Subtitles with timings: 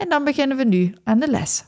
[0.00, 1.64] en dan beginnen we nu aan de les.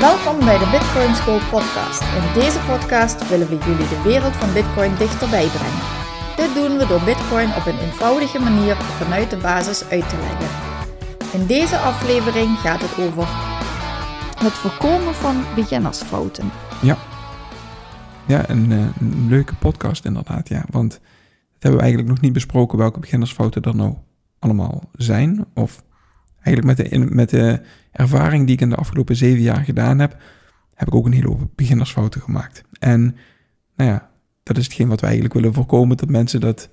[0.00, 2.00] Welkom bij de Bitcoin School podcast.
[2.00, 5.84] In deze podcast willen we jullie de wereld van Bitcoin dichterbij brengen.
[6.36, 10.48] Dit doen we door Bitcoin op een eenvoudige manier vanuit de basis uit te leggen.
[11.32, 13.26] In deze aflevering gaat het over
[14.38, 16.52] het voorkomen van beginnersfouten.
[16.82, 16.96] Ja.
[18.26, 20.64] Ja, een, eh, een leuke podcast inderdaad, ja.
[20.70, 21.00] Want dat
[21.58, 23.94] hebben we eigenlijk nog niet besproken welke beginnersfouten er nou
[24.38, 25.44] allemaal zijn.
[25.54, 25.84] Of
[26.42, 27.60] eigenlijk met de, met de
[27.92, 30.16] ervaring die ik in de afgelopen zeven jaar gedaan heb,
[30.74, 32.62] heb ik ook een hele hoop beginnersfouten gemaakt.
[32.78, 33.16] En
[33.76, 34.10] nou ja,
[34.42, 36.70] dat is hetgeen wat we eigenlijk willen voorkomen, dat mensen dat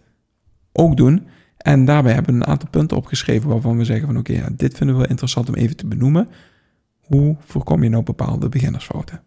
[0.72, 1.28] ook doen.
[1.58, 4.78] En daarbij hebben we een aantal punten opgeschreven waarvan we zeggen van oké, ja, dit
[4.78, 6.30] vinden we interessant om even te benoemen.
[7.00, 9.22] Hoe voorkom je nou bepaalde beginnersfouten?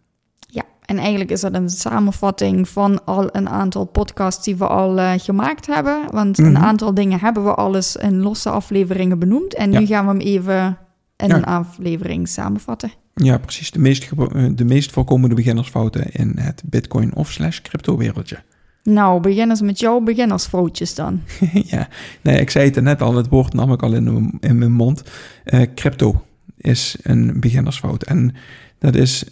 [0.87, 5.11] En eigenlijk is dat een samenvatting van al een aantal podcasts die we al uh,
[5.17, 6.01] gemaakt hebben.
[6.11, 6.63] Want een Mhm.
[6.63, 9.55] aantal dingen hebben we alles in losse afleveringen benoemd.
[9.55, 9.79] En Ja.
[9.79, 10.77] nu gaan we hem even
[11.17, 11.35] in Ja.
[11.35, 12.91] een aflevering samenvatten.
[13.13, 13.71] Ja, precies.
[13.71, 18.37] De meest, eh, de meest voorkomende beginnersfouten in het bitcoin of slash crypto wereldje.
[18.83, 21.21] Nou, begin eens met jouw beginnersfoutjes dan.
[21.73, 21.87] ja,
[22.21, 24.57] nee, ik zei het er net al, het woord nam ik al in, mijn- in
[24.57, 25.03] mijn mond.
[25.43, 26.21] Eh, crypto
[26.57, 28.03] is een beginnersfout.
[28.03, 28.35] En
[28.79, 29.23] dat is,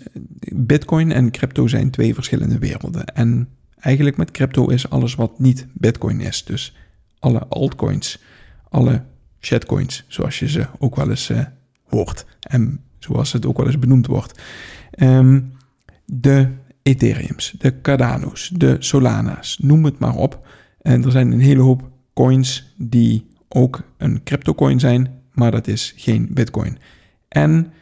[0.54, 3.06] bitcoin en crypto zijn twee verschillende werelden.
[3.06, 3.48] En
[3.80, 6.44] eigenlijk met crypto is alles wat niet bitcoin is.
[6.44, 6.76] Dus
[7.20, 8.20] alle altcoins,
[8.70, 9.04] alle
[9.40, 11.40] shitcoins, zoals je ze ook wel eens eh,
[11.84, 12.26] hoort.
[12.40, 14.42] En zoals het ook wel eens benoemd wordt.
[14.92, 15.42] Ehm,
[16.06, 16.50] de
[16.84, 20.48] Ethereums, de Cardano's, de Solana's, noem het maar op.
[20.82, 25.94] En er zijn een hele hoop coins die ook een cryptocoin zijn, maar dat is
[25.98, 26.78] geen bitcoin.
[27.28, 27.74] En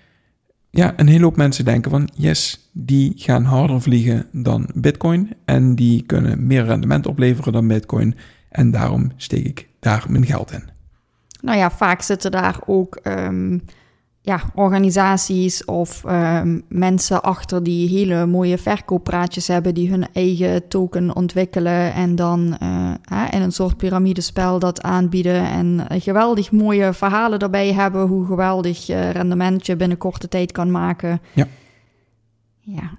[0.75, 5.75] ja, een hele hoop mensen denken van yes, die gaan harder vliegen dan bitcoin en
[5.75, 8.15] die kunnen meer rendement opleveren dan bitcoin
[8.49, 10.63] en daarom steek ik daar mijn geld in.
[11.41, 13.57] Nou ja, vaak zitten daar ook ehm,
[14.25, 21.15] ja, organisaties of ehm, mensen achter die hele mooie verkooppraatjes hebben, die hun eigen token
[21.15, 27.39] ontwikkelen en dan eh, in een soort piramidespel dat aanbieden en eh, geweldig mooie verhalen
[27.39, 31.21] daarbij hebben, hoe geweldig rendement je binnen korte tijd kan maken.
[31.33, 31.47] Ja.
[32.59, 32.91] Ja,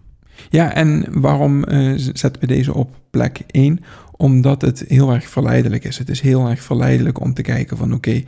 [0.50, 3.80] Ja, en waarom eh, zetten we deze op plek 1?
[4.16, 5.98] Omdat het heel erg verleidelijk is.
[5.98, 8.22] Het is heel erg verleidelijk om te kijken van oké,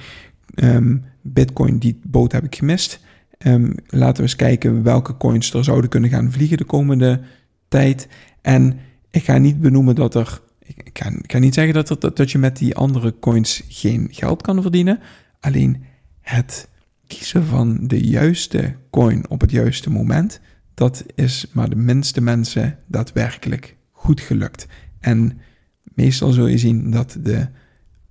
[0.54, 3.00] ehm, bitcoin, die boot heb ik gemist.
[3.38, 7.20] Ehm, laten we eens kijken welke coins er zouden kunnen gaan vliegen de komende
[7.68, 8.08] tijd.
[8.42, 8.78] En
[9.10, 12.56] ik ga niet benoemen dat er, ik ga, niet zeggen dat, dat, dat je met
[12.56, 15.00] die andere coins geen geld kan verdienen.
[15.40, 15.84] Alleen
[16.20, 16.68] het
[17.06, 20.40] kiezen van de juiste coin op het juiste moment,
[20.74, 24.66] dat is maar de minste mensen daadwerkelijk goed gelukt.
[25.00, 25.38] En
[25.82, 27.46] meestal zul je zien dat de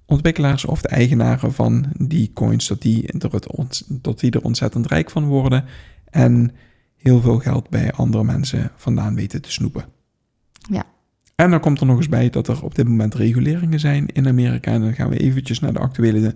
[0.05, 3.29] ontwikkelaars of de eigenaren van die coins, dat die, er,
[3.87, 5.65] dat die er ontzettend rijk van worden
[6.09, 6.51] en
[6.95, 9.85] heel veel geld bij andere mensen vandaan weten te snoepen.
[10.69, 10.83] Ja.
[11.35, 14.27] En dan komt er nog eens bij dat er op dit moment reguleringen zijn in
[14.27, 14.71] Amerika.
[14.71, 16.33] En dan gaan we eventjes naar de actuele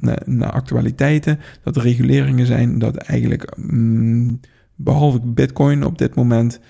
[0.00, 1.40] naar, naar actualiteiten.
[1.62, 4.40] Dat er reguleringen zijn dat eigenlijk, mm,
[4.74, 6.60] behalve Bitcoin op dit moment,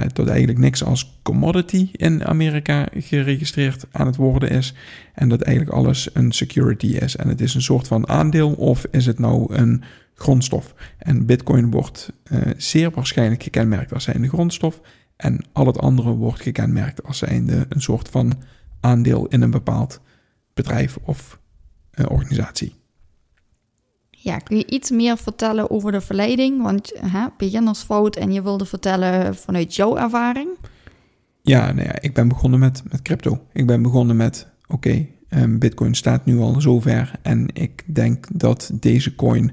[0.00, 4.74] tot eigenlijk niks als commodity in Amerika geregistreerd aan het worden is.
[5.14, 7.16] En dat eigenlijk alles een security is.
[7.16, 9.82] En het is een soort van aandeel of is het nou een
[10.14, 10.74] grondstof?
[10.98, 14.80] En Bitcoin wordt eh, zeer waarschijnlijk gekenmerkt als zijnde grondstof.
[15.16, 18.32] En al het andere wordt gekenmerkt als zijnde een soort van
[18.80, 20.00] aandeel in een bepaald
[20.54, 21.38] bedrijf of
[21.90, 22.83] eh, organisatie.
[24.24, 26.62] Ja, kun je iets meer vertellen over de verleiding?
[26.62, 30.48] Want hè, beginnersfout en je wilde vertellen vanuit jouw ervaring.
[31.42, 33.46] Ja, nou ja, ik ben begonnen met, met crypto.
[33.52, 38.70] Ik ben begonnen met, oké, ehm, Bitcoin staat nu al zover en ik denk dat
[38.74, 39.52] deze coin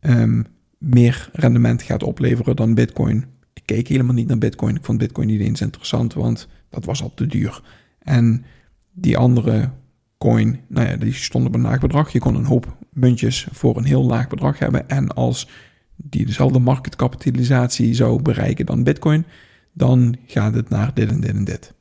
[0.00, 0.42] ehm,
[0.78, 3.24] meer rendement gaat opleveren dan Bitcoin.
[3.52, 4.76] Ik keek helemaal niet naar Bitcoin.
[4.76, 7.62] Ik vond Bitcoin niet eens interessant, want dat was al te duur.
[7.98, 8.44] En
[8.92, 9.70] die andere
[10.18, 12.12] coin, nou ja, die stond op een laag bedrag.
[12.12, 14.88] Je kon een hoop muntjes voor een heel laag bedrag hebben.
[14.88, 15.48] En als
[15.96, 19.24] die dezelfde marketkapitalisatie zou bereiken dan Bitcoin,
[19.72, 21.74] dan gaat het naar dit en dit en dit.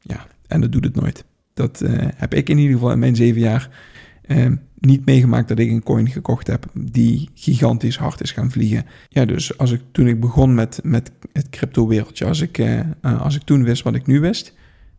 [0.00, 1.24] Ja, en dat doet het nooit.
[1.54, 3.70] dat eh, heb ik in ieder geval in mijn zeven jaar
[4.22, 8.86] eh, niet meegemaakt dat ik een coin gekocht heb die gigantisch hard is gaan vliegen.
[9.08, 12.80] Ja, dus als ik, toen ik begon met, met het crypto-wereldje, als, ik, eh,
[13.20, 14.54] als ik toen wist wat ik nu wist,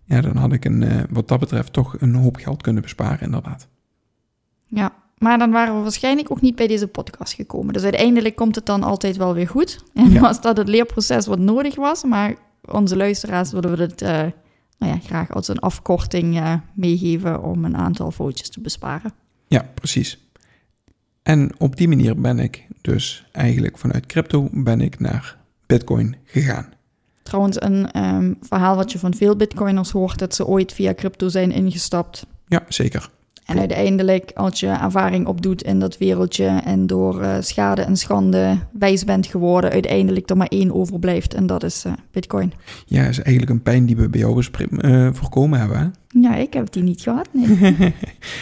[0.05, 3.67] ja, dan had ik een, wat dat betreft toch een hoop geld kunnen besparen, inderdaad.
[4.65, 4.93] Ja,
[5.25, 7.73] maar dan waren we waarschijnlijk ook niet bij deze podcast gekomen.
[7.73, 9.83] Dus uiteindelijk komt het dan altijd wel weer goed.
[9.93, 12.35] En was dat het leerproces wat nodig was, maar
[12.65, 14.09] onze luisteraars willen we het uh,
[14.77, 19.13] nou ja, graag als een afkorting uh, meegeven om een aantal foutjes te besparen.
[19.47, 20.19] Ja, precies.
[21.23, 26.69] En op die manier ben ik dus eigenlijk vanuit crypto ben ik naar Bitcoin gegaan.
[27.23, 31.27] Trouwens, een um, verhaal wat je van veel Bitcoiners hoort, dat ze ooit via crypto
[31.27, 32.25] zijn ingestapt.
[32.47, 33.09] Ja, zeker.
[33.45, 38.57] En uiteindelijk, als je ervaring opdoet in dat wereldje en door uh, schade en schande
[38.71, 42.53] wijs bent geworden, uiteindelijk er maar één overblijft en dat is uh, Bitcoin.
[42.85, 45.77] Ja, is eigenlijk een pijn die we bij jou uh, voorkomen hebben.
[45.77, 46.19] Hè?
[46.21, 47.27] Ja, ik heb die niet gehad.
[47.31, 47.93] Nee.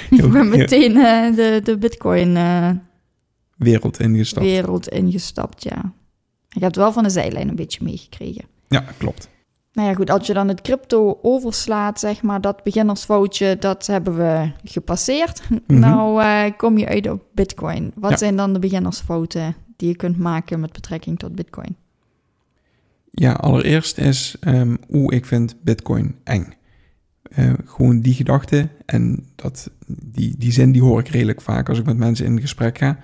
[0.21, 0.93] ik ben meteen
[1.35, 2.37] de, de Bitcoin
[3.57, 4.45] wereld ingestapt.
[4.45, 5.93] Wereld ingestapt, ja.
[6.49, 8.43] Ik heb het wel van de zijlijn een beetje meegekregen.
[8.67, 9.29] Ja, klopt.
[9.73, 14.15] Nou ja, goed, als je dan het crypto overslaat, zeg maar, dat beginnersfoutje, dat hebben
[14.15, 15.41] we gepasseerd.
[15.67, 15.79] Mhm.
[15.79, 17.91] Nou uh, kom je uit op Bitcoin.
[17.95, 21.75] Wat zijn dan de beginnersfouten die je kunt maken met betrekking tot Bitcoin?
[23.11, 26.53] Ja, allereerst is um, hoe ik vind Bitcoin eng.
[27.37, 31.79] Uh, gewoon die gedachte en dat, die, die zin die hoor ik redelijk vaak als
[31.79, 32.99] ik met mensen in gesprek ga.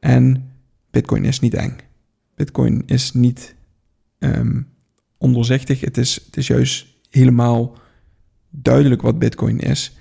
[0.00, 0.50] En
[0.90, 1.76] Bitcoin is niet eng.
[2.34, 3.54] Bitcoin is niet
[4.18, 4.68] um,
[5.18, 5.80] ondoorzichtig.
[5.80, 7.78] Het is, het is juist helemaal
[8.50, 9.96] duidelijk wat Bitcoin is.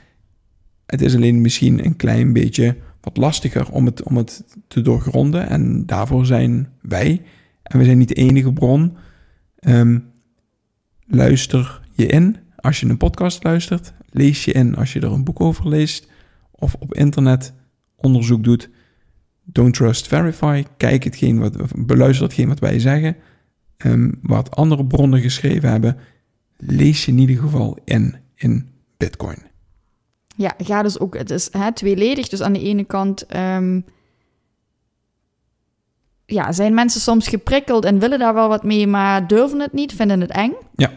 [0.86, 5.50] Het is alleen misschien een klein beetje wat lastiger om het, om het te doorgronden.
[5.50, 7.22] En daarvoor zijn wij,
[7.64, 8.98] en we zijn niet de enige bron.
[9.68, 10.12] Um,
[11.08, 13.94] luister je in als je een podcast luistert.
[14.10, 16.08] Lees je in als je er een boek over leest.
[16.52, 17.54] Of op internet
[17.96, 18.70] onderzoek doet.
[19.44, 20.64] Don't trust, verify.
[20.78, 23.16] Kijk hetgeen wat, beluister hetgeen wat wij zeggen
[23.78, 25.98] um, wat andere bronnen geschreven hebben,
[26.58, 29.38] lees je in ieder geval in in Bitcoin.
[30.36, 32.28] Ja, ga dus ook, het is hè, tweeledig.
[32.28, 33.86] Dus aan de ene kant um,
[36.26, 39.94] ja, zijn mensen soms geprikkeld en willen daar wel wat mee, maar durven het niet,
[39.94, 40.54] vinden het eng.
[40.76, 40.92] Ja.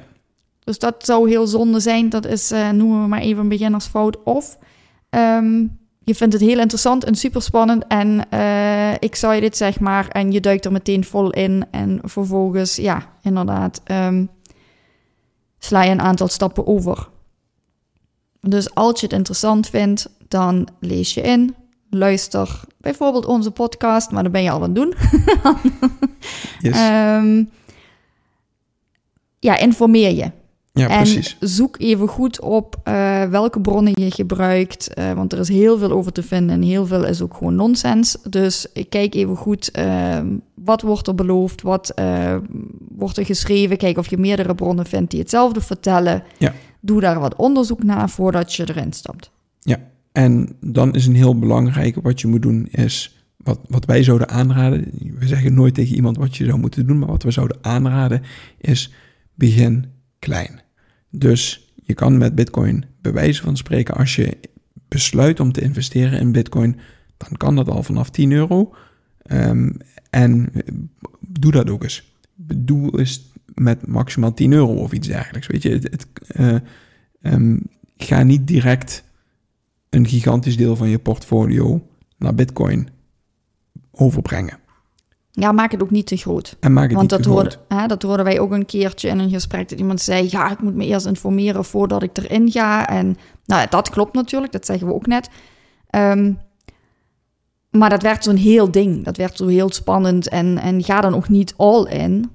[0.65, 2.09] Dus dat zou heel zonde zijn.
[2.09, 4.23] Dat is, uh, noemen we maar even een beginnersfout.
[4.23, 4.59] Of
[5.11, 5.78] um,
[6.09, 9.81] je vindt het heel interessant en super spannend en uh, ik zou je dit zeg
[9.81, 14.31] maar en je duikt er meteen vol in en vervolgens, ja, inderdaad, um,
[15.59, 17.09] sla je een aantal stappen over.
[18.41, 21.55] Dus als je het interessant vindt, dan lees je in,
[21.91, 24.95] luister bijvoorbeeld onze podcast, maar dan ben je al aan het doen.
[26.71, 26.89] yes.
[26.91, 27.51] um,
[29.39, 30.31] ja, informeer je.
[30.79, 31.37] Ja, en precies.
[31.41, 35.91] zoek even goed op uh, welke bronnen je gebruikt, uh, want er is heel veel
[35.91, 38.17] over te vinden en heel veel is ook gewoon nonsens.
[38.31, 40.19] Dus kijk even goed uh,
[40.55, 41.95] wat wordt er beloofd, wat
[42.89, 43.77] wordt er geschreven.
[43.77, 46.23] Kijk of je meerdere bronnen vindt die hetzelfde vertellen.
[46.39, 46.55] Ja.
[46.81, 49.31] Doe daar wat onderzoek naar voordat je erin stapt.
[49.61, 49.79] Ja,
[50.13, 53.13] en dan is een heel belangrijke wat je moet doen is...
[53.39, 56.99] Wat, wat wij zouden aanraden, we zeggen nooit tegen iemand wat je zou moeten doen,
[56.99, 58.23] maar wat we zouden aanraden
[58.59, 58.93] is
[59.35, 59.87] begin
[60.19, 60.61] klein.
[61.11, 64.39] Dus je kan met Bitcoin bij wijze van spreken, als je
[64.89, 66.77] besluit om te investeren in Bitcoin,
[67.17, 68.75] dan kan dat al vanaf 10 euro.
[69.31, 69.77] Um,
[70.11, 70.53] en
[71.21, 72.17] doe dat ook eens.
[72.37, 75.47] Doe eens met maximaal 10 euro of iets dergelijks.
[75.47, 76.07] Weet je, het,
[76.37, 76.55] uh,
[77.23, 77.63] um,
[77.97, 79.05] ga niet direct
[79.91, 82.89] een gigantisch deel van je portfolio naar Bitcoin
[83.91, 84.59] overbrengen.
[85.41, 86.57] Ja, maak het ook niet te groot.
[86.61, 87.59] En maak het Want niet dat, te groot.
[87.69, 90.61] Hè, dat hoorden wij ook een keertje in een gesprek dat iemand zei: Ja, ik
[90.61, 92.89] moet me eerst informeren voordat ik erin ga.
[92.89, 95.29] En nou, dat klopt natuurlijk, dat zeggen we ook net.
[95.91, 96.39] Um,
[97.71, 99.05] maar dat werd zo'n heel ding.
[99.05, 100.29] Dat werd zo heel spannend.
[100.29, 102.31] En, en ga dan ook niet all in.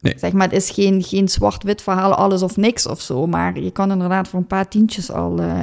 [0.00, 0.18] Nee.
[0.18, 3.26] Zeg maar, het is geen, geen zwart-wit verhaal, alles of niks of zo.
[3.26, 5.60] Maar je kan inderdaad voor een paar tientjes al uh,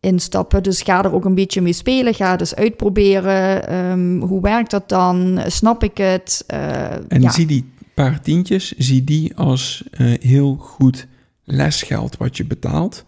[0.00, 0.62] instappen.
[0.62, 2.14] Dus ga er ook een beetje mee spelen.
[2.14, 3.74] Ga dus uitproberen.
[3.74, 5.40] Um, hoe werkt dat dan?
[5.46, 6.44] Snap ik het?
[6.50, 7.30] Uh, en ja.
[7.30, 11.06] zie die paar tientjes, zie die als uh, heel goed
[11.44, 13.04] lesgeld wat je betaalt.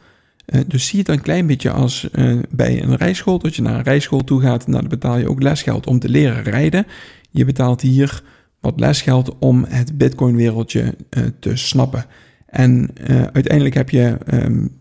[0.47, 2.09] Uh, dus zie het een klein beetje als
[2.51, 3.39] bij een rijschool.
[3.39, 6.09] Dat je naar een rijschool toe gaat, nou, dan betaal je ook lesgeld om te
[6.09, 6.87] leren rijden.
[7.31, 8.23] Je betaalt hier
[8.61, 10.95] wat lesgeld om het Bitcoin-wereldje
[11.41, 12.05] te snappen.
[12.47, 12.91] En
[13.33, 14.78] uiteindelijk heb je um,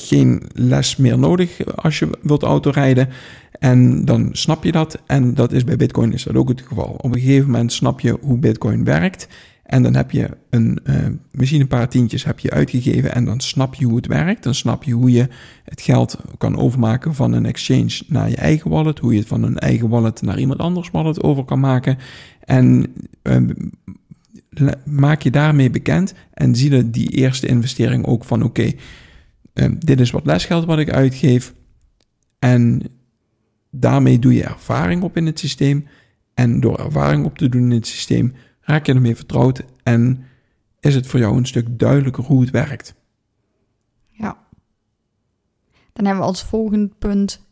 [0.00, 3.08] geen les meer nodig als je wilt autorijden.
[3.58, 5.02] En dan snap je dat.
[5.06, 6.96] En dat is bij Bitcoin is dat ook het geval.
[7.00, 9.28] Op een gegeven moment snap je hoe Bitcoin werkt.
[9.62, 10.94] En dan heb je een, uh,
[11.30, 14.42] misschien een paar tientjes heb je uitgegeven en dan snap je hoe het werkt.
[14.42, 15.28] Dan snap je hoe je
[15.64, 18.98] het geld kan overmaken van een exchange naar je eigen wallet.
[18.98, 21.98] Hoe je het van een eigen wallet naar iemand anders wallet over kan maken.
[22.40, 23.36] En uh,
[24.84, 28.72] maak je daarmee bekend en zie je die eerste investering ook van oké,
[29.60, 31.54] uh, dit is wat lesgeld wat ik uitgeef.
[32.38, 32.82] En
[33.70, 35.86] daarmee doe je ervaring op in het systeem.
[36.34, 40.24] En door ervaring op te doen in het systeem raak je ermee vertrouwd en
[40.80, 42.94] is het voor jou een stuk duidelijker hoe het werkt.
[44.10, 44.38] Ja.
[45.92, 47.46] Dan hebben we als volgende punt,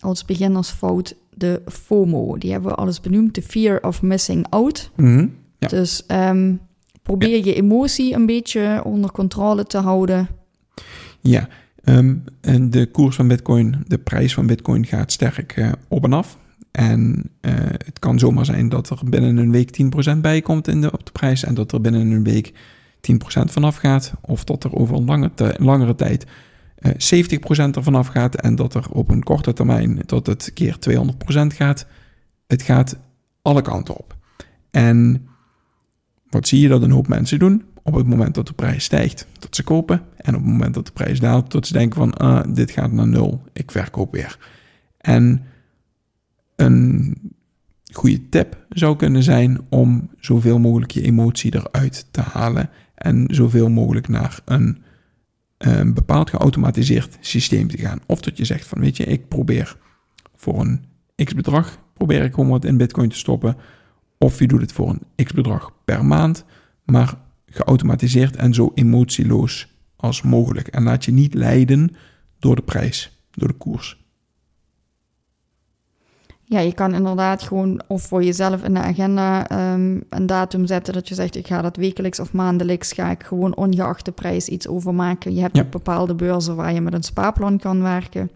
[0.00, 2.38] als beginnersfout, de FOMO.
[2.38, 4.90] Die hebben we alles benoemd, de fear of missing out.
[4.96, 5.68] Mm ja.
[5.68, 6.60] Dus um,
[7.02, 7.44] probeer ja.
[7.44, 10.28] je emotie een beetje onder controle te houden.
[11.20, 11.48] Ja,
[11.84, 16.12] um, en de koers van Bitcoin, de prijs van Bitcoin gaat sterk uh, op en
[16.12, 16.38] af.
[16.70, 19.82] En uh, het kan zomaar zijn dat er binnen een week
[20.14, 22.54] 10% bij komt in de, op de prijs en dat er binnen een week 10%
[23.44, 24.12] vanaf gaat.
[24.20, 26.26] Of dat er over een lange langere tijd
[26.78, 27.22] uh,
[27.72, 31.06] 70% ervan afgaat en dat er op een korte termijn tot het keer 200%
[31.46, 31.86] gaat.
[32.46, 32.96] Het gaat
[33.42, 34.16] alle kanten op.
[34.70, 35.28] En
[36.30, 37.64] wat zie je dat een hoop mensen doen?
[37.82, 40.02] Op het moment dat de prijs stijgt, dat ze kopen.
[40.16, 42.92] En op het moment dat de prijs daalt, dat ze denken van, ah, dit gaat
[42.92, 44.38] naar nul, ik verkoop weer.
[44.98, 45.42] En
[46.56, 47.16] een
[47.92, 53.68] goede tip zou kunnen zijn om zoveel mogelijk je emotie eruit te halen en zoveel
[53.68, 54.82] mogelijk naar een,
[55.94, 58.00] bepaald geautomatiseerd systeem te gaan.
[58.06, 59.76] Of dat je zegt van, weet je, ik probeer
[60.36, 60.84] voor een
[61.24, 63.56] x bedrag, probeer ik gewoon wat in bitcoin te stoppen.
[64.18, 66.44] Of je doet het voor een x bedrag per maand,
[66.84, 67.14] maar
[67.50, 70.68] geautomatiseerd en zo emotieloos als mogelijk.
[70.68, 71.96] En laat je niet leiden
[72.38, 73.98] door de prijs, door de koers.
[76.50, 80.94] Ja, je kan inderdaad gewoon of voor jezelf in de agenda um, een datum zetten
[80.94, 84.48] dat je zegt ik ga dat wekelijks of maandelijks ga ik gewoon ongeacht de prijs
[84.48, 85.34] iets overmaken.
[85.34, 85.64] Je hebt ja.
[85.64, 88.30] bepaalde beurzen waar je met een spaarplan kan werken.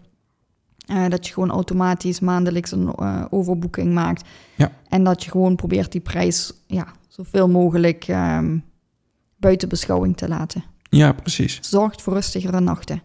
[0.91, 4.27] Uh, dat je gewoon automatisch maandelijks een uh, overboeking maakt.
[4.55, 4.71] Ja.
[4.89, 8.63] En dat je gewoon probeert die prijs ja, zoveel mogelijk um,
[9.37, 10.63] buiten beschouwing te laten.
[10.89, 11.59] Ja, precies.
[11.61, 13.01] Zorgt voor rustigere nachten.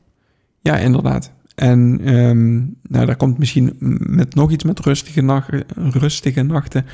[0.61, 1.33] Ja, inderdaad.
[1.55, 6.87] En um, nou, daar komt misschien met nog iets met rustige, nachten, rustige nachten.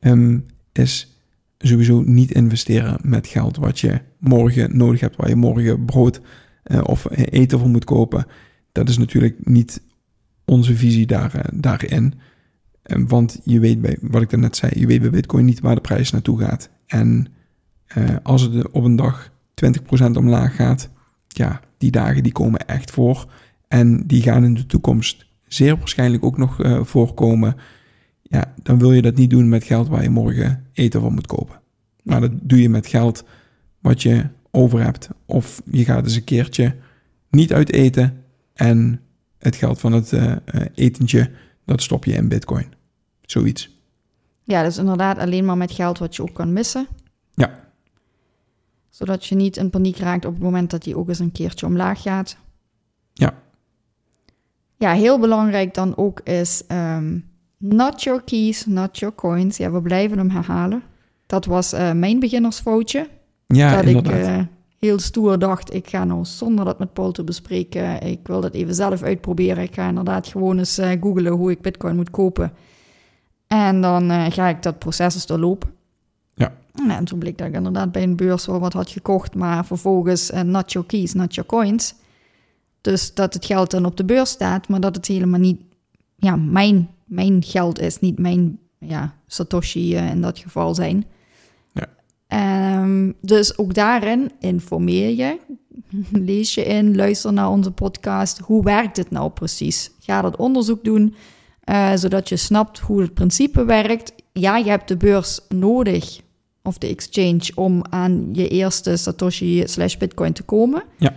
[0.00, 1.20] Um, is
[1.58, 6.20] sowieso niet investeren met geld wat je morgen nodig hebt, waar je morgen brood
[6.64, 8.26] uh, of eten voor moet kopen.
[8.72, 9.82] Dat is natuurlijk niet
[10.44, 12.14] onze visie daar, uh, daarin.
[12.82, 15.74] Um, want je weet bij, wat ik net zei, je weet bij Bitcoin niet waar
[15.74, 16.70] de prijs naartoe gaat.
[16.86, 17.26] En
[17.94, 19.30] uh, als het op een dag
[19.64, 20.90] 20% omlaag gaat,
[21.28, 23.32] ja, die dagen die komen echt voor.
[23.68, 27.56] En die gaan in de toekomst zeer waarschijnlijk ook nog uh, voorkomen.
[28.22, 31.26] Ja, dan wil je dat niet doen met geld waar je morgen eten van moet
[31.26, 31.60] kopen.
[32.02, 33.24] Maar dat doe je met geld
[33.80, 35.08] wat je over hebt.
[35.26, 36.74] Of je gaat eens een keertje
[37.30, 38.24] niet uit eten
[38.54, 39.00] en
[39.38, 40.36] het geld van het uh,
[40.74, 41.30] etentje,
[41.64, 42.66] dat stop je in bitcoin.
[43.22, 43.74] Zoiets.
[44.44, 46.86] Ja, dus inderdaad alleen maar met geld wat je ook kan missen.
[48.96, 51.66] Zodat je niet in paniek raakt op het moment dat die ook eens een keertje
[51.66, 52.36] omlaag gaat.
[53.12, 53.34] Ja.
[54.76, 57.24] Ja, heel belangrijk dan ook is um,
[57.56, 59.56] not your keys, not your coins.
[59.56, 60.82] Ja, we blijven hem herhalen.
[61.26, 63.08] Dat was uh, mijn beginnersfoutje.
[63.46, 64.14] Ja, dat inderdaad.
[64.14, 64.42] ik uh,
[64.78, 68.54] heel stoer dacht, ik ga nou zonder dat met Paul te bespreken, ik wil dat
[68.54, 69.62] even zelf uitproberen.
[69.62, 72.52] Ik ga inderdaad gewoon eens uh, googlen hoe ik bitcoin moet kopen.
[73.46, 75.75] En dan ga ik dat proces eens doorlopen.
[76.86, 76.96] Ja.
[76.96, 80.30] En toen bleek dat ik inderdaad bij een beurs wel wat had gekocht, maar vervolgens
[80.44, 81.94] not your keys, not your coins.
[82.80, 85.60] Dus dat het geld dan op de beurs staat, maar dat het helemaal niet
[86.16, 91.04] ja, mijn, mijn geld is, niet mijn ja, Satoshi uh, in dat geval zijn.
[91.72, 92.82] Ja.
[92.82, 95.38] Um, dus ook daarin informeer je,
[96.30, 98.38] lees je in, luister naar onze podcast.
[98.38, 99.90] Hoe werkt het nou precies?
[100.00, 101.14] Ga dat onderzoek doen,
[101.64, 104.12] uh, zodat je snapt hoe het principe werkt.
[104.32, 106.20] Ja, je hebt de beurs nodig,
[106.66, 110.82] of de exchange, om aan je eerste Satoshi slash Bitcoin te komen.
[110.96, 111.14] Ja.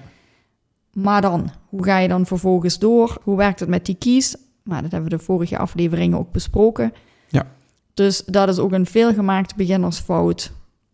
[0.94, 3.18] Maar dan, hoe ga je dan vervolgens door?
[3.24, 4.36] Hoe werkt het met die keys?
[4.64, 6.94] Maar dat hebben we de vorige afleveringen ook besproken.
[7.28, 7.48] Ja.
[7.94, 10.52] Dus dat is ook een veelgemaakte beginnersfout.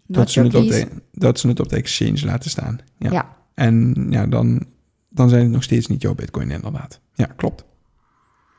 [0.08, 2.80] Dat ze, het op de, dat ze het op de exchange laten staan.
[2.98, 3.12] Ja.
[3.12, 3.36] ja.
[3.54, 4.66] En ja, dan,
[5.10, 7.00] dan zijn het nog steeds niet jouw bitcoin inderdaad.
[7.14, 7.66] Ja, klopt.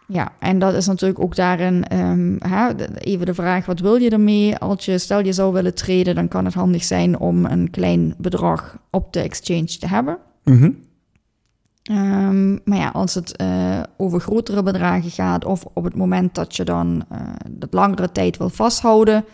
[0.08, 4.10] Ja, en dat is natuurlijk ook daarin um, hè, even de vraag, wat wil je
[4.10, 4.56] ermee?
[4.56, 8.14] Als je, stel je zou willen treden, dan kan het handig zijn om een klein
[8.18, 10.18] bedrag op de exchange te hebben.
[10.44, 10.84] Mm
[11.86, 16.56] Ehm, maar ja, als het eh, over grotere bedragen gaat of op het moment dat
[16.56, 17.18] je dan uh,
[17.50, 19.24] dat langere tijd wil vasthouden,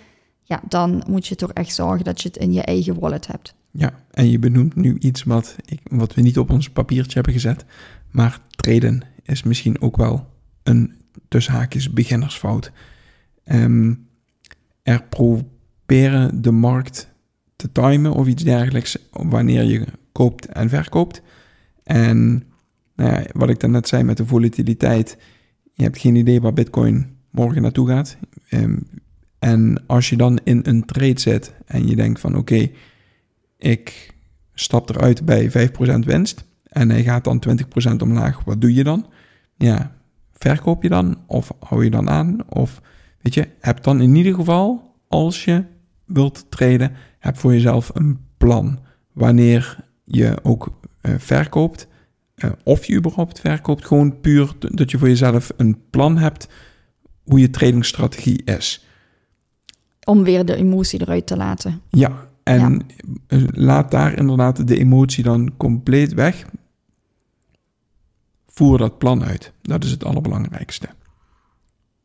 [0.42, 3.54] ja, dan moet je toch echt zorgen dat je het in je eigen wallet hebt.
[3.70, 7.32] Ja, en je benoemt nu iets wat, ik, wat we niet op ons papiertje hebben
[7.32, 7.64] gezet,
[8.10, 10.26] maar treden is misschien ook wel
[10.62, 10.94] een
[11.28, 12.72] tussen haakjes beginnersfout.
[13.44, 14.08] Um,
[14.82, 17.08] er proberen de markt
[17.56, 21.22] te timen of iets dergelijks wanneer je koopt en verkoopt.
[21.84, 22.44] En
[22.96, 25.16] nou ja, wat ik net zei met de volatiliteit,
[25.72, 28.16] je hebt geen idee waar Bitcoin morgen naartoe gaat.
[28.50, 28.86] Um,
[29.38, 32.70] en als je dan in een trade zit en je denkt van oké,
[33.58, 34.14] ik
[34.54, 37.42] stap eruit bij 5% winst en hij gaat dan
[37.90, 39.06] 20% omlaag, wat doe je dan?
[39.56, 39.96] Ja,
[40.42, 42.38] verkoop je dan of hou je dan aan?
[42.48, 42.80] Of
[43.20, 45.64] weet je, heb dan in ieder geval, als je
[46.04, 48.78] wilt traden, heb voor jezelf een plan.
[49.12, 51.88] Wanneer je ook uh, verkoopt,
[52.36, 56.48] uh, of je überhaupt verkoopt, gewoon puur dat je voor jezelf een plan hebt
[57.24, 58.86] hoe je tradingstrategie is.
[60.04, 61.80] Om weer de emotie eruit te laten.
[61.90, 62.80] Ja, en
[63.28, 63.38] ja.
[63.50, 66.44] laat daar inderdaad de emotie dan compleet weg.
[68.54, 69.52] Voer dat plan uit.
[69.62, 70.88] Dat is het allerbelangrijkste.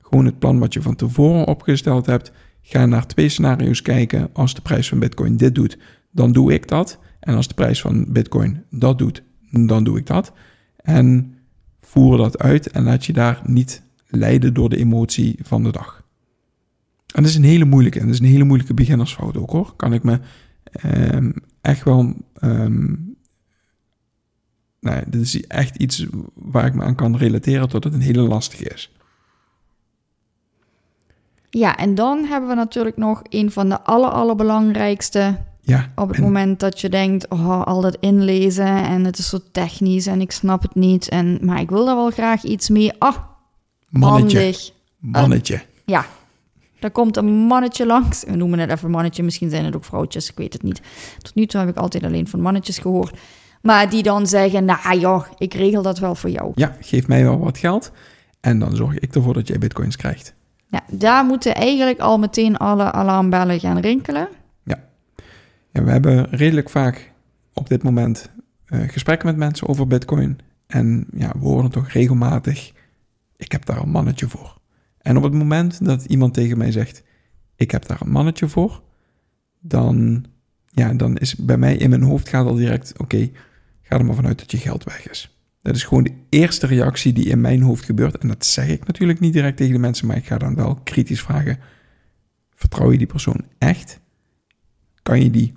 [0.01, 2.32] Gewoon het plan wat je van tevoren opgesteld hebt.
[2.62, 4.30] Ga naar twee scenario's kijken.
[4.34, 5.77] Als de prijs van Bitcoin dit doet,
[6.12, 7.00] dan doe ik dat.
[7.20, 10.34] En als de prijs van Bitcoin dat doet, dan doe ik dat.
[10.75, 11.36] En
[11.82, 16.06] voer dat uit en laat je daar niet leiden door de emotie van de dag.
[17.13, 18.00] En dat is een hele moeilijke.
[18.00, 19.75] En dat is een hele moeilijke beginnersfout ook hoor.
[19.75, 20.20] Kan ik me
[21.13, 22.13] um, echt wel.
[22.44, 23.06] Um,
[24.88, 28.22] nou, dit is echt iets waar ik me aan kan relateren tot het een hele
[28.22, 28.91] lastige is.
[31.50, 35.38] Ja, en dan hebben we natuurlijk nog een van de aller, allerbelangrijkste.
[35.62, 39.39] Ja, op het moment dat je denkt, oh, al dat inlezen en het is zo
[39.51, 41.10] technisch en ik snap het niet.
[41.10, 42.94] En, maar ik wil daar wel graag iets mee.
[43.00, 43.15] Ah,
[43.89, 44.38] mannetje.
[44.38, 44.72] handig.
[44.98, 45.53] Mannetje.
[45.53, 46.06] Uh, ja,
[46.79, 48.24] daar komt een mannetje langs.
[48.24, 50.82] We noemen het even mannetje, misschien zijn het ook vrouwtjes, ik weet het niet.
[51.17, 53.17] Tot nu toe heb ik altijd alleen van mannetjes gehoord.
[53.61, 56.51] Maar die dan zeggen, nou joh, ik regel dat wel voor jou.
[56.55, 57.91] Ja, geef mij wel wat geld
[58.39, 60.33] en dan zorg ik ervoor dat jij bitcoins krijgt.
[60.67, 64.27] Ja, daar moeten eigenlijk al meteen alle alarmbellen gaan rinkelen.
[64.63, 64.83] Ja,
[65.72, 67.11] ja we hebben redelijk vaak
[67.53, 68.29] op dit moment
[68.67, 70.39] uh, gesprekken met mensen over bitcoin.
[70.67, 72.72] En ja, we horen toch regelmatig,
[73.35, 74.57] ik heb daar een mannetje voor.
[74.98, 77.03] En op het moment dat iemand tegen mij zegt:
[77.55, 78.81] Ik heb daar een mannetje voor,
[79.59, 80.25] dan,
[80.77, 83.29] ja, dan is bij mij in mijn hoofd gaat al direct: Oké,
[83.81, 85.37] ga er maar vanuit dat je geld weg is.
[85.61, 88.18] Dat is gewoon de eerste reactie die in mijn hoofd gebeurt.
[88.18, 90.75] En dat zeg ik natuurlijk niet direct tegen de mensen, maar ik ga dan wel
[90.75, 91.59] kritisch vragen:
[92.53, 94.00] Vertrouw je die persoon echt?
[95.01, 95.53] Kan je die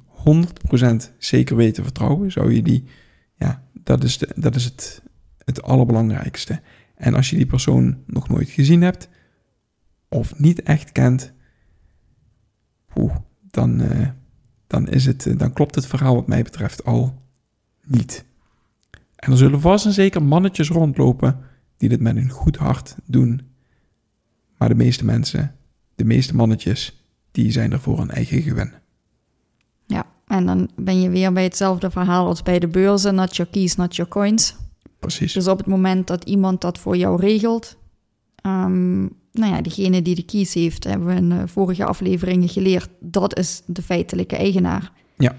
[1.13, 2.33] 100% zeker weten vertrouwen?
[2.33, 2.85] Zou je die,
[3.37, 5.03] ja, dat is, de, dat is het,
[5.39, 6.61] het allerbelangrijkste.
[6.95, 9.09] En als je die persoon nog nooit gezien hebt,
[10.09, 11.33] of niet echt kent,
[12.95, 13.17] oeh,
[13.51, 14.09] dan, uh,
[14.71, 17.23] dan, is het, uh, dan klopt het verhaal wat mij betreft al
[17.87, 18.25] niet.
[19.17, 21.39] En er zullen vast en zeker mannetjes rondlopen
[21.77, 23.41] die dit met een goed hart doen.
[24.57, 25.55] Maar de meeste mensen,
[25.95, 28.73] de meeste mannetjes, die zijn er voor een eigen gewin.
[29.87, 33.51] Ja, en dan ben je weer bij hetzelfde verhaal als bij de beurzen, not your
[33.51, 34.57] keys, not your coins.
[34.99, 35.33] Precies.
[35.33, 37.77] Dus op het moment dat iemand dat voor jou regelt,
[38.43, 42.89] um, nou ja, degene die de kies heeft, hebben we in de vorige afleveringen geleerd,
[43.01, 44.93] dat is de feitelijke eigenaar.
[45.17, 45.37] Ja.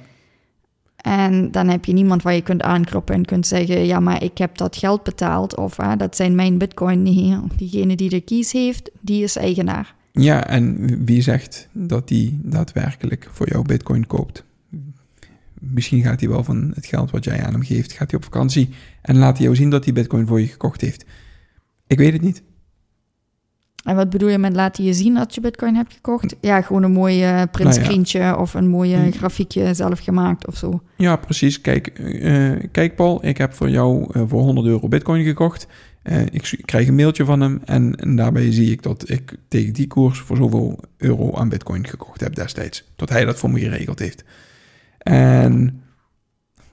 [0.96, 4.38] En dan heb je niemand waar je kunt aankloppen en kunt zeggen, ja, maar ik
[4.38, 7.04] heb dat geld betaald of ah, dat zijn mijn bitcoin.
[7.04, 9.96] Nee, diegene die de kies heeft, die is eigenaar.
[10.12, 14.44] Ja, en wie zegt dat die daadwerkelijk voor jou bitcoin koopt?
[15.60, 18.26] Misschien gaat hij wel van het geld wat jij aan hem geeft, gaat hij op
[18.26, 18.70] vakantie
[19.02, 21.06] en laat hij jou zien dat hij bitcoin voor je gekocht heeft.
[21.88, 22.44] Ik weet het niet.
[23.84, 26.36] En wat bedoel je met laten je zien dat je bitcoin hebt gekocht?
[26.42, 29.12] Ja, gewoon een mooie eh, printscreentje nou of een mooie hm.
[29.12, 30.82] grafiekje zelf gemaakt of zo.
[30.98, 31.62] Ja, precies.
[31.62, 35.68] Kijk, uh, kijk Paul, ik heb voor jou uh, voor 100 euro bitcoin gekocht.
[36.32, 39.88] ik krijg een mailtje van hem en, en, daarbij zie ik dat ik tegen die
[39.88, 42.84] koers voor zoveel euro aan bitcoin gekocht heb destijds.
[42.96, 44.24] Dat hij dat voor me geregeld heeft.
[44.98, 45.82] En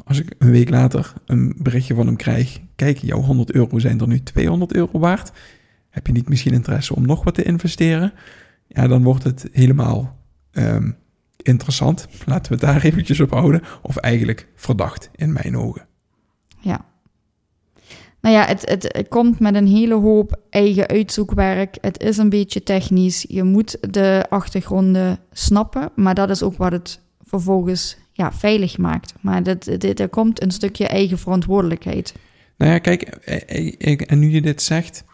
[0.05, 4.01] als ik een week later een berichtje van hem krijg, kijk, jouw 100 euro zijn
[4.01, 5.33] er nu 200 euro waard
[5.99, 8.13] heb je niet misschien interesse om nog wat te investeren?
[8.67, 10.19] Ja, dan wordt het helemaal
[10.53, 10.97] um,
[11.37, 12.09] interessant.
[12.27, 13.63] Laten we het daar eventjes op houden.
[13.83, 15.87] Of eigenlijk verdacht in mijn ogen.
[16.61, 16.85] Ja.
[18.21, 21.79] Nou ja, het, het, het, komt met een hele hoop eigen uitzoekwerk.
[21.81, 23.25] Het is een beetje technisch.
[23.29, 25.91] Je moet de achtergronden snappen.
[25.95, 29.15] Maar dat is ook wat het vervolgens ja, veilig maakt.
[29.21, 32.15] Maar dit, dit, er komt een stukje eigen verantwoordelijkheid.
[32.57, 35.08] Nou ja, kijk, eh, ik, en nu je dit zegt, eh,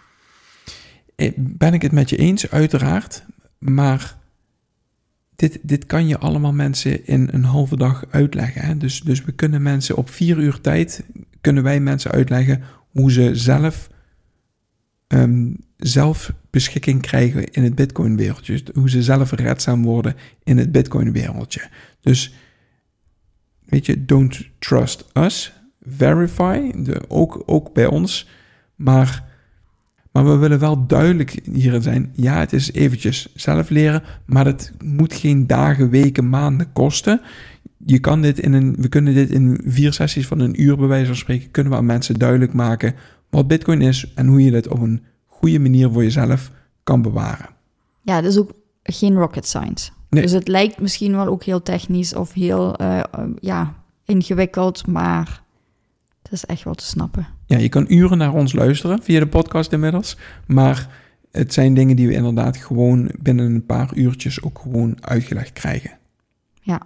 [1.37, 3.25] ben ik het met je eens, uiteraard.
[3.59, 4.17] Maar
[5.37, 8.63] dit, dit kan je allemaal mensen in een halve dag uitleggen.
[8.63, 8.77] Hè?
[8.77, 11.05] Dus, dus we kunnen mensen op vier uur tijd,
[11.41, 13.91] kunnen wij mensen uitleggen hoe ze zelf,
[15.07, 18.63] ehm, zelf beschikking krijgen in het bitcoin wereldje.
[18.75, 21.69] Hoe ze zelf redzaam worden in het bitcoin wereldje.
[22.01, 22.35] Dus
[23.65, 25.53] weet je, don't trust us.
[25.87, 26.73] Verify,
[27.09, 28.29] ook, ook bij ons.
[28.75, 29.25] Maar,
[30.15, 32.13] maar we willen wel duidelijk hierin zijn.
[32.13, 37.21] Ja, het is eventjes zelf leren, maar het moet geen dagen, weken, maanden kosten.
[37.87, 40.87] Je kan dit in een, we kunnen dit in vier sessies van een uur bij
[40.87, 42.95] wijze van spreken, kunnen we aan mensen duidelijk maken
[43.31, 46.51] wat Bitcoin is en hoe je dit op een goede manier voor jezelf
[46.83, 47.49] kan bewaren.
[48.03, 49.91] Ja, dus ook geen rocket science.
[50.09, 53.03] Dus het lijkt misschien wel ook heel technisch of heel uh,
[53.41, 53.75] ja,
[54.05, 55.44] ingewikkeld, maar
[56.25, 57.27] het is echt wel te snappen.
[57.47, 60.89] Ja, je kan uren naar ons luisteren via de podcast inmiddels, maar
[61.31, 65.99] het zijn dingen die we inderdaad gewoon binnen een paar uurtjes ook gewoon uitgelegd krijgen.
[66.61, 66.83] Ja.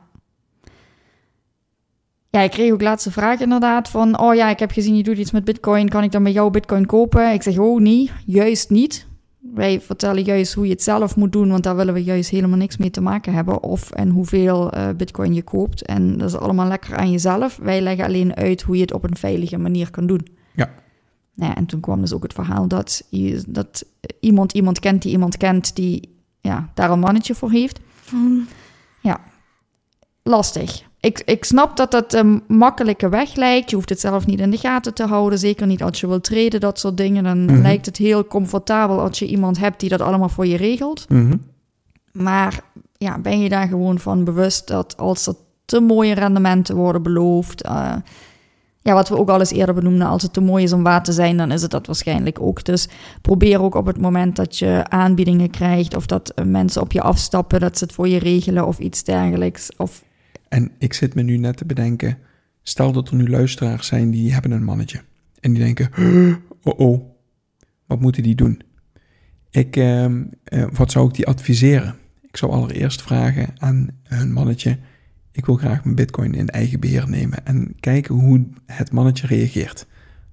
[2.30, 5.18] Ja, ik kreeg ook laatste vraag inderdaad van, oh ja, ik heb gezien je doet
[5.18, 7.32] iets met bitcoin, kan ik dan bij jou bitcoin kopen?
[7.32, 9.07] Ik zeg, oh nee, juist niet.
[9.54, 12.58] Wij vertellen juist hoe je het zelf moet doen, want daar willen we juist helemaal
[12.58, 13.62] niks mee te maken hebben.
[13.62, 15.82] Of en hoeveel uh, bitcoin je koopt.
[15.82, 17.56] En dat is allemaal lekker aan jezelf.
[17.62, 20.26] Wij leggen alleen uit hoe je het op een veilige manier kan doen.
[20.54, 20.70] Ja.
[21.34, 23.08] Nou ja en toen kwam dus ook het verhaal dat,
[23.46, 23.84] dat
[24.20, 27.80] iemand iemand kent die iemand kent die ja, daar een mannetje voor heeft.
[28.08, 28.46] Hmm.
[29.00, 29.20] Ja,
[30.22, 33.70] lastig ik, ik snap dat dat een makkelijke weg lijkt.
[33.70, 35.38] Je hoeft het zelf niet in de gaten te houden.
[35.38, 37.24] Zeker niet als je wilt treden, dat soort dingen.
[37.24, 37.60] Dan mhm.
[37.60, 41.08] lijkt het heel comfortabel als je iemand hebt die dat allemaal voor je regelt.
[41.08, 41.36] Mhm.
[42.12, 42.60] Maar
[42.96, 45.34] ja, ben je daar gewoon van bewust dat als er
[45.64, 47.66] te mooie rendementen worden beloofd.
[47.66, 47.94] Uh,
[48.80, 51.02] ja, wat we ook al eens eerder benoemden, als het te mooi is om waar
[51.02, 52.64] te zijn, dan is het dat waarschijnlijk ook.
[52.64, 52.88] Dus
[53.22, 57.60] probeer ook op het moment dat je aanbiedingen krijgt of dat mensen op je afstappen,
[57.60, 59.70] dat ze het voor je regelen of iets dergelijks.
[59.76, 60.02] Of
[60.48, 62.18] en ik zit me nu net te bedenken,
[62.62, 65.00] stel dat er nu luisteraars zijn die hebben een mannetje.
[65.40, 65.90] En die denken,
[66.62, 67.02] oh oh,
[67.86, 68.60] wat moeten die doen?
[69.50, 71.96] Ik, ehm, eh, wat zou ik die adviseren?
[72.22, 74.78] Ik zou allereerst vragen aan hun mannetje,
[75.38, 79.86] ik wil graag mijn bitcoin in eigen beheer nemen en kijken hoe het mannetje reageert.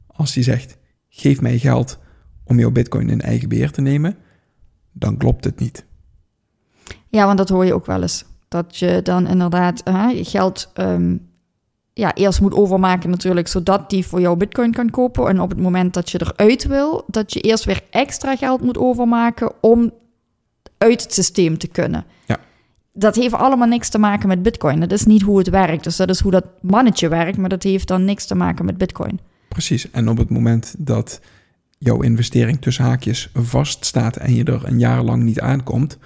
[0.08, 0.78] Als hij zegt,
[1.10, 2.00] geef mij geld
[2.44, 4.18] om jouw bitcoin in eigen beheer te nemen,
[4.92, 5.86] dan klopt het niet.
[7.10, 8.26] Ja, want dat hoor je ook wel eens.
[8.56, 9.82] Dat je dan inderdaad
[10.16, 11.30] je geld um,
[11.94, 15.28] ja, eerst moet overmaken natuurlijk, zodat die voor jou bitcoin kan kopen.
[15.28, 18.78] En op het moment dat je eruit wil, dat je eerst weer extra geld moet
[18.78, 19.92] overmaken om
[20.78, 22.06] uit het systeem te kunnen.
[22.26, 22.40] Ja.
[22.94, 24.80] Dat heeft allemaal niks te maken met bitcoin.
[24.80, 25.84] Dat is niet hoe het werkt.
[25.84, 28.78] Dus dat is hoe dat mannetje werkt, maar dat heeft dan niks te maken met
[28.78, 29.20] bitcoin.
[29.50, 29.92] Precies.
[29.92, 31.22] En op het moment dat
[31.78, 35.98] jouw investering tussen haakjes vaststaat en je er een jaar lang niet aankomt,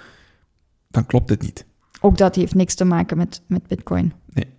[0.88, 1.68] dan klopt het niet.
[2.00, 4.12] Ook dat heeft niks te maken met, met Bitcoin.
[4.32, 4.58] Nee.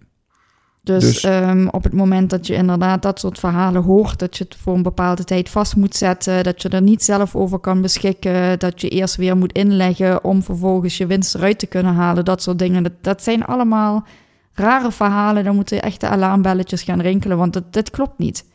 [0.84, 4.44] Dus, dus ehm, op het moment dat je inderdaad dat soort verhalen hoort, dat je
[4.44, 7.82] het voor een bepaalde tijd vast moet zetten, dat je er niet zelf over kan
[7.82, 12.26] beschikken, dat je eerst weer moet inleggen om vervolgens je winst eruit te kunnen halen,
[12.26, 12.84] dat soort dingen.
[12.84, 14.06] Dat, dat zijn allemaal
[14.54, 15.44] rare verhalen.
[15.44, 18.46] Dan moeten echt de alarmbelletjes gaan rinkelen, want dat, dit klopt niet.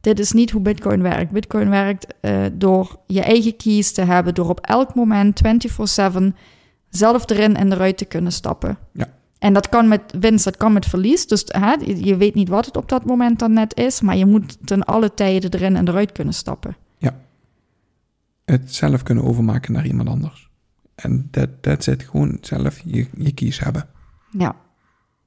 [0.00, 1.32] Dit is niet hoe Bitcoin werkt.
[1.32, 5.40] Bitcoin werkt uh, door je eigen keys te hebben, door op elk moment
[6.18, 6.22] 24/7
[6.92, 8.78] zelf erin en eruit te kunnen stappen.
[8.92, 9.08] Ja.
[9.38, 11.26] En dat kan met winst, dat kan met verlies.
[11.26, 14.26] Dus hè, je weet niet wat het op dat moment dan net is, maar je
[14.26, 16.76] moet ten alle tijden erin en eruit kunnen stappen.
[16.98, 17.14] Ja.
[18.44, 20.50] Het zelf kunnen overmaken naar iemand anders.
[20.94, 23.88] En dat dat zit gewoon zelf je, je kies hebben.
[24.30, 24.56] Ja.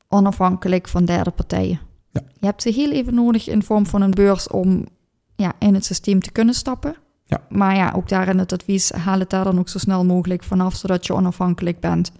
[0.07, 1.79] Onafhankelijk van derde partijen.
[2.11, 2.21] Ja.
[2.39, 4.85] Je hebt ze heel even nodig in vorm van een beurs om
[5.35, 6.95] ja, in het systeem te kunnen stappen.
[7.27, 7.41] Ja.
[7.49, 10.75] Maar ja, ook daarin het advies, haal het daar dan ook zo snel mogelijk vanaf,
[10.75, 12.11] zodat je onafhankelijk bent.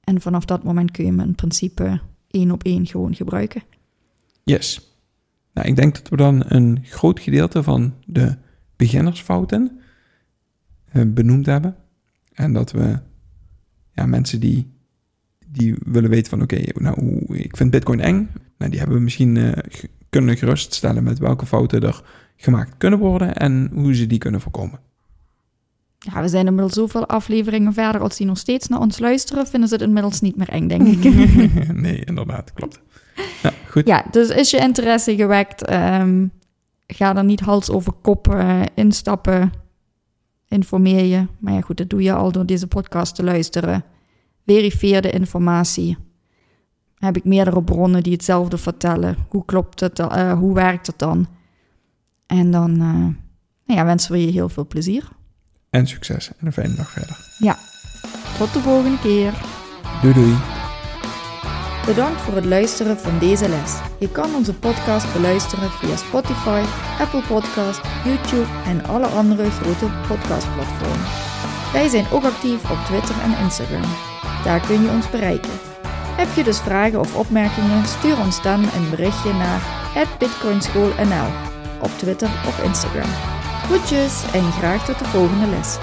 [0.00, 3.62] En vanaf dat moment kun je hem in principe één op één gewoon gebruiken.
[4.42, 4.96] Yes.
[5.52, 8.36] Nou, ik denk dat we dan een groot gedeelte van de
[8.76, 9.80] beginnersfouten
[10.92, 11.76] uh, benoemd hebben.
[12.32, 12.98] En dat we
[13.92, 14.72] ja, mensen die,
[15.46, 18.30] die willen weten van oké, nou, ik vind Bitcoin eng.
[18.58, 19.52] Nou, die hebben we misschien uh,
[20.10, 22.04] kunnen geruststellen met welke fouten er
[22.36, 24.80] gemaakt kunnen worden en hoe ze die kunnen voorkomen.
[25.98, 28.00] Ja, we zijn inmiddels zoveel afleveringen verder.
[28.00, 30.86] Als die nog steeds naar ons luisteren, vinden ze het inmiddels niet meer eng, denk
[30.86, 31.14] ik.
[31.72, 32.80] nee, inderdaad, klopt.
[33.42, 33.86] Ja, goed.
[33.86, 36.30] Ja, dus is je interesse gewekt, um,
[36.86, 39.52] ga er niet hals over kop uh, instappen.
[40.48, 41.26] Informeer je.
[41.38, 43.84] Maar ja, goed, dat doe je al door deze podcast te luisteren.
[44.46, 45.96] Verifieer de informatie.
[46.94, 49.16] Heb ik meerdere bronnen die hetzelfde vertellen?
[49.28, 49.98] Hoe klopt het?
[49.98, 51.26] Uh, hoe werkt het dan?
[52.38, 52.78] En dan uh,
[53.66, 55.08] nou ja, wensen we je heel veel plezier.
[55.70, 57.16] En succes en een fijne dag verder.
[57.38, 57.56] Ja,
[58.38, 59.32] tot de volgende keer.
[60.02, 60.36] Doei doei.
[61.86, 63.80] Bedankt voor het luisteren van deze les.
[63.98, 66.62] Je kan onze podcast beluisteren via Spotify,
[67.00, 71.06] Apple Podcast, YouTube en alle andere grote podcastplatformen.
[71.72, 73.90] Wij zijn ook actief op Twitter en Instagram.
[74.44, 75.52] Daar kun je ons bereiken.
[76.16, 79.62] Heb je dus vragen of opmerkingen, stuur ons dan een berichtje naar
[80.18, 81.53] bitcoinschoolnl
[81.84, 83.10] op Twitter of Instagram.
[83.68, 85.78] Goedjes en graag tot de volgende les.